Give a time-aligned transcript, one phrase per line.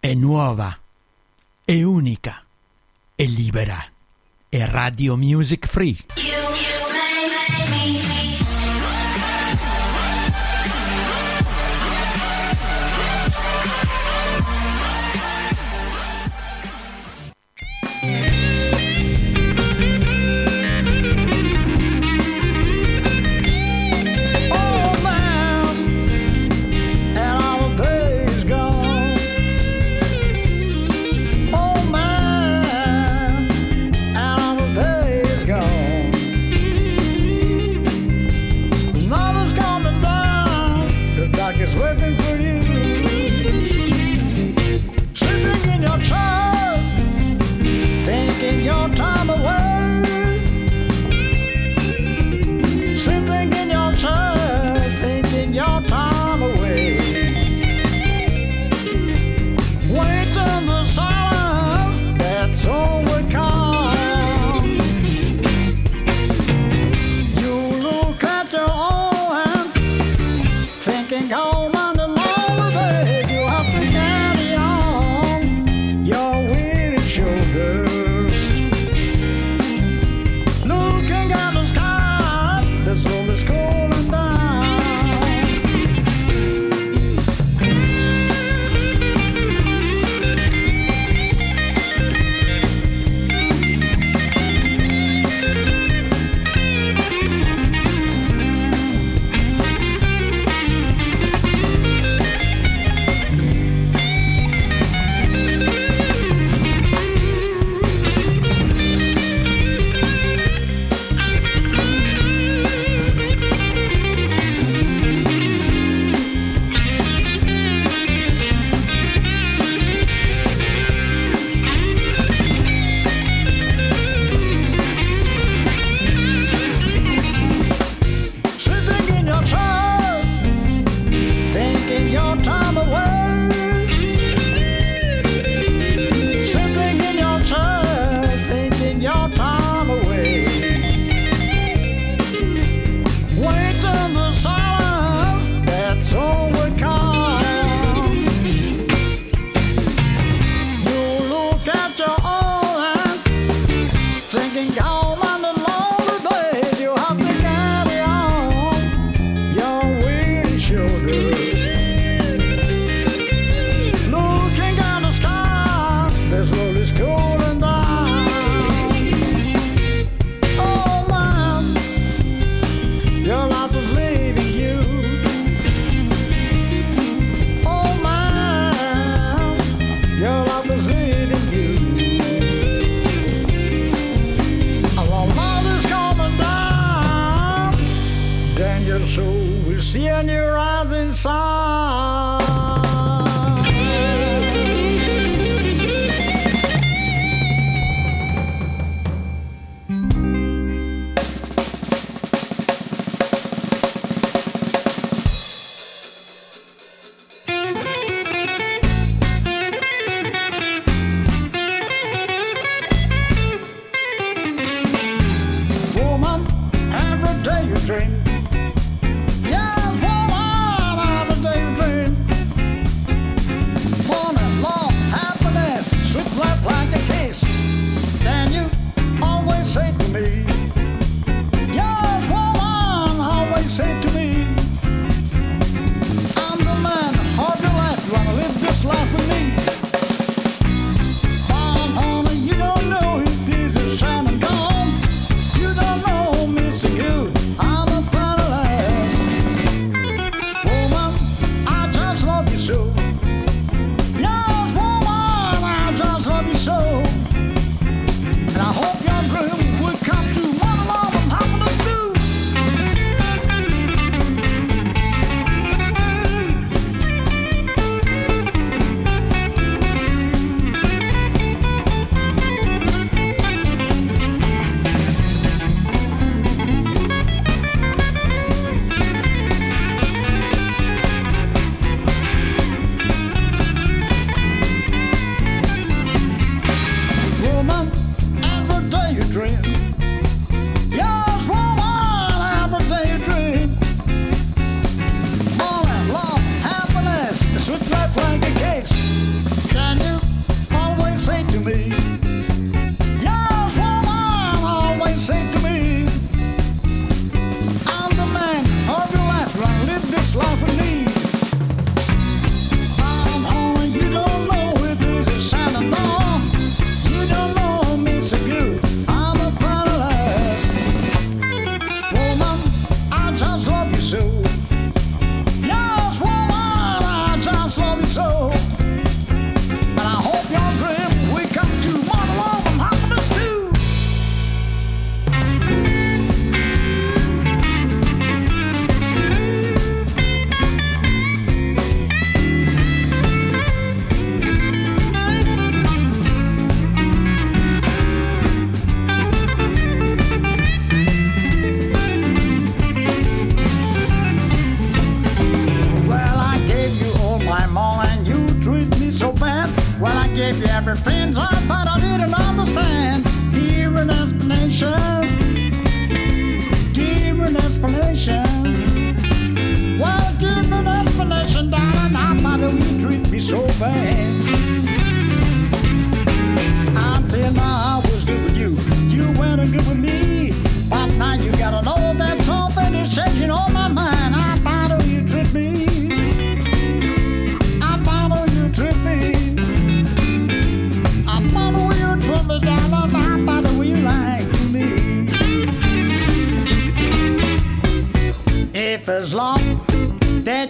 [0.00, 0.76] è nuova,
[1.62, 2.42] è unica,
[3.14, 3.84] è libera,
[4.48, 5.96] è Radio Music Free.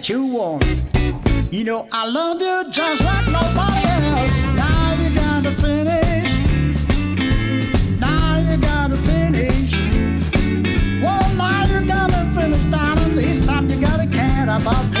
[0.01, 0.63] that you want.
[1.51, 4.31] You know, I love you just like nobody else.
[4.57, 6.31] Now you gotta finish.
[7.99, 9.71] Now you gotta finish.
[11.03, 13.15] Well, now you gotta finish, darling.
[13.15, 15.00] This time you gotta care about me.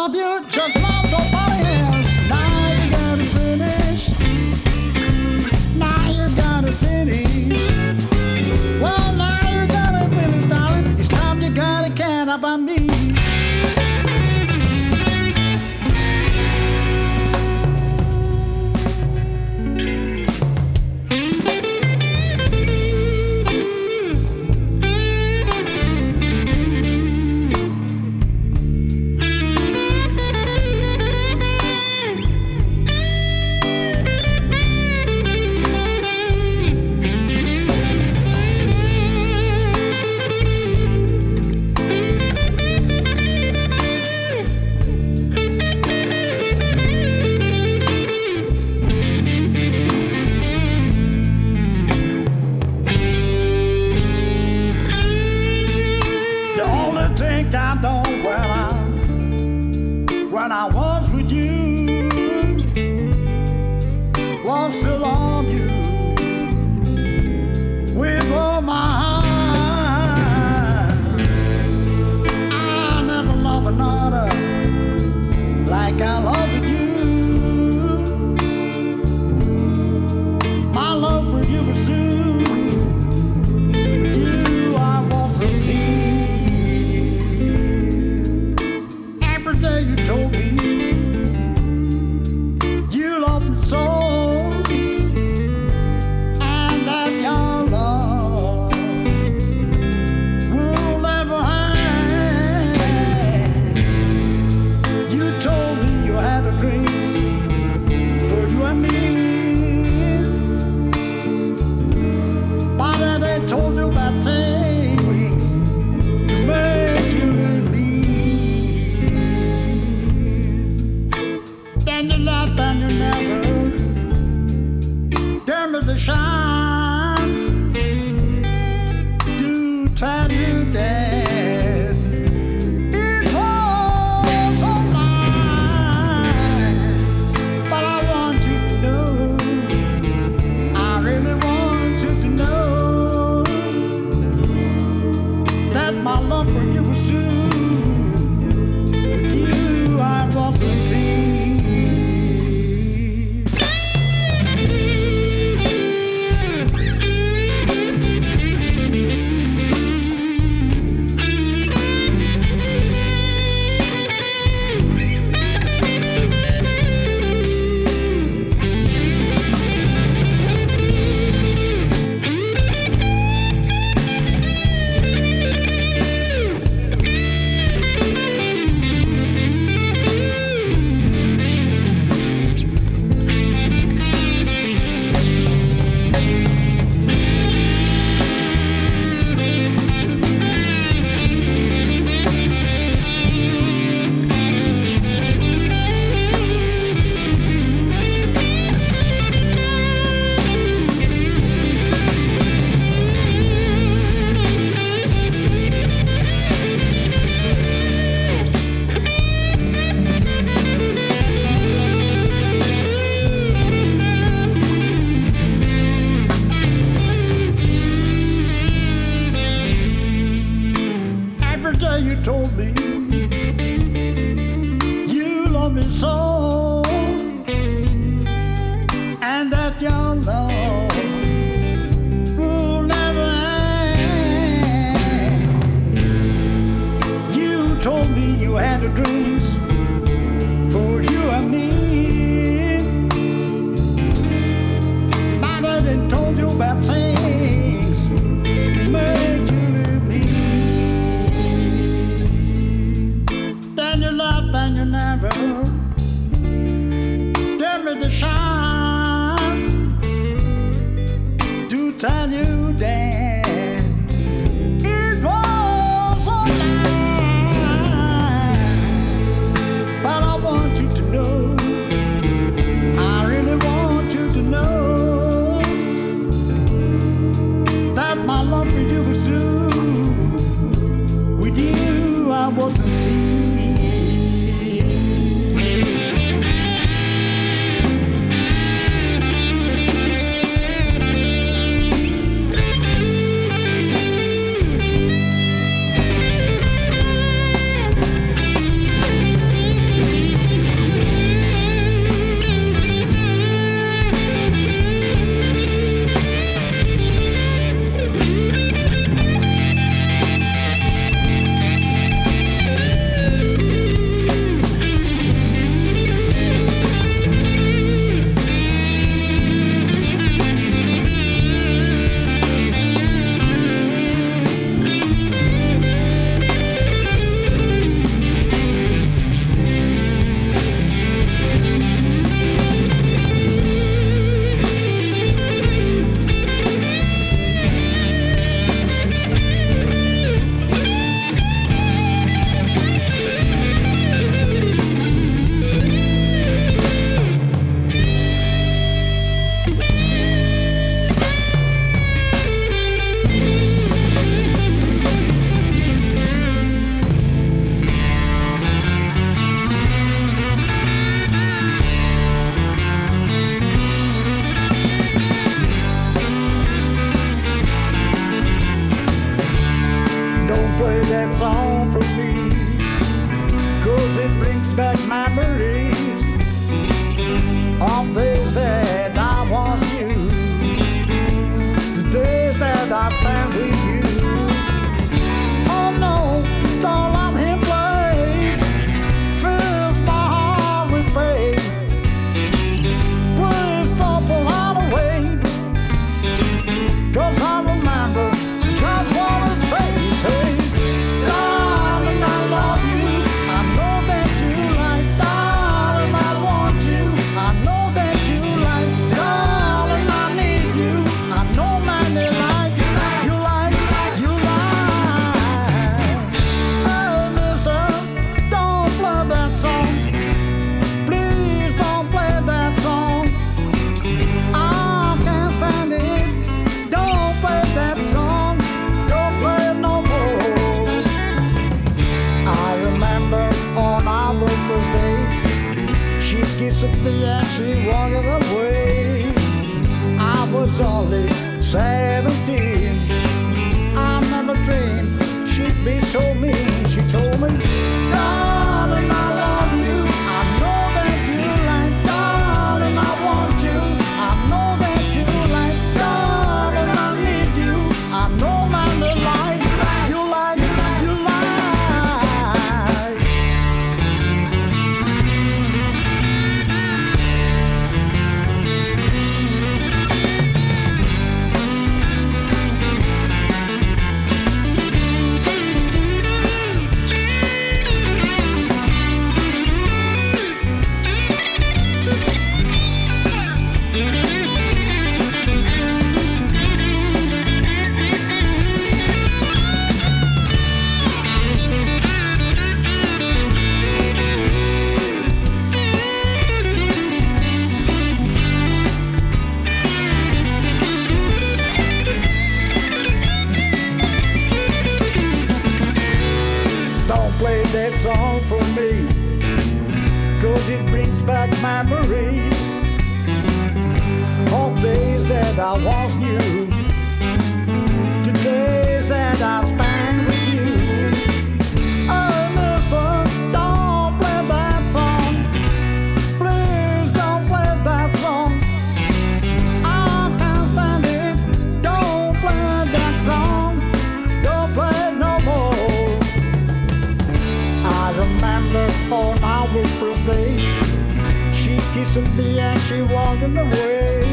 [542.01, 544.23] kissing me and she walking away.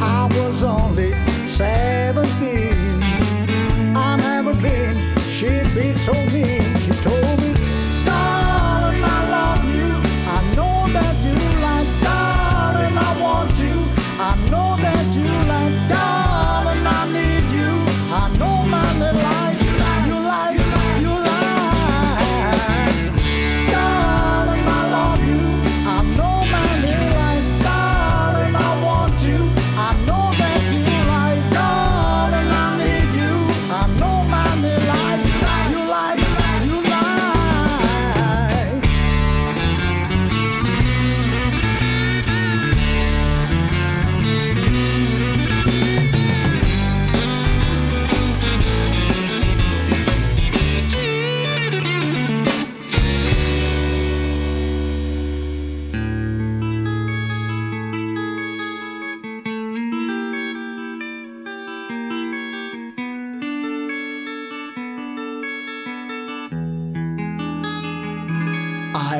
[0.00, 1.21] I was only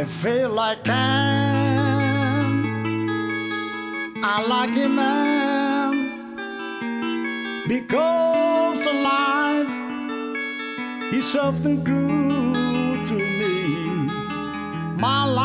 [0.03, 2.65] I feel like I'm
[4.25, 5.93] a lucky man
[7.69, 9.71] because the life
[11.15, 13.77] is something good to me.
[14.97, 15.41] My life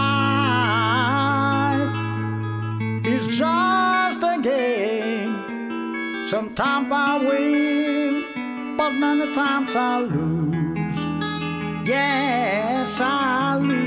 [3.06, 6.24] is just a game.
[6.26, 8.24] Sometimes I win,
[8.76, 10.98] but many times I lose.
[11.88, 13.87] Yes, I lose.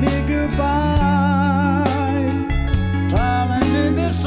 [0.00, 1.84] Me goodbye,
[3.08, 4.24] telling me this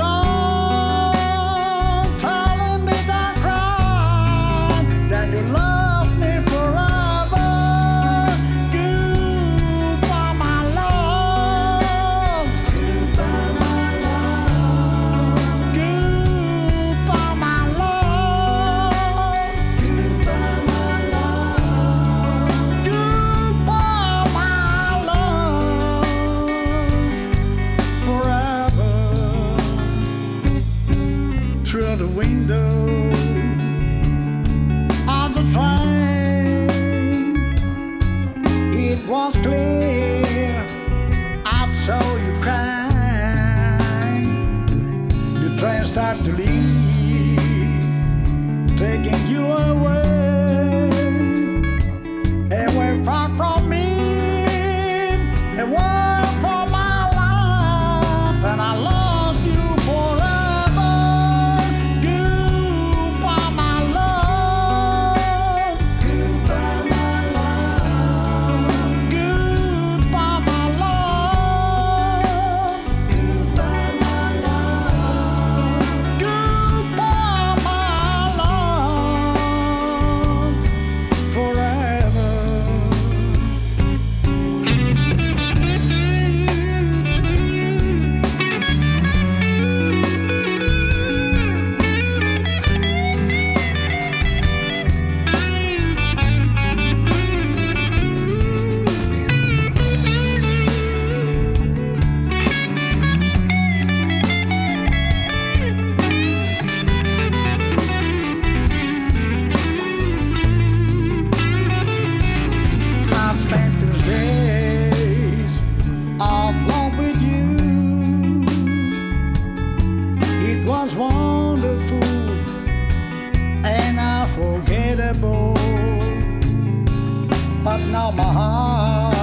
[127.93, 129.15] now my heart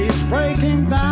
[0.00, 1.11] is breaking down.